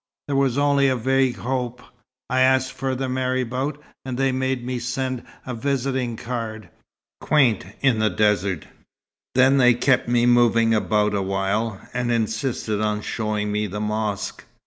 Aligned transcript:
There 0.27 0.35
was 0.35 0.57
only 0.57 0.87
a 0.87 0.95
vague 0.95 1.35
hope. 1.37 1.79
I 2.27 2.41
asked 2.41 2.73
for 2.73 2.95
the 2.95 3.07
marabout, 3.07 3.79
and 4.03 4.17
they 4.17 4.31
made 4.31 4.65
me 4.65 4.79
send 4.79 5.23
a 5.45 5.53
visiting 5.53 6.17
card 6.17 6.69
quaint 7.19 7.67
in 7.81 7.99
the 7.99 8.09
desert. 8.09 8.65
Then 9.35 9.57
they 9.57 9.75
kept 9.75 10.07
me 10.07 10.25
moving 10.25 10.73
about 10.73 11.13
a 11.13 11.21
while, 11.21 11.79
and 11.93 12.11
insisted 12.11 12.81
on 12.81 13.01
showing 13.01 13.51
me 13.51 13.67
the 13.67 13.79
mosque. 13.79 14.43